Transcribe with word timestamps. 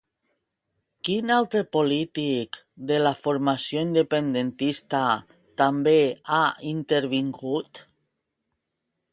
Quin 1.09 1.33
altre 1.33 1.59
polític 1.77 2.59
de 2.91 2.97
la 3.07 3.11
formació 3.19 3.85
independentista 3.89 5.03
també 5.63 5.95
ha 6.39 6.41
intervingut? 6.75 7.85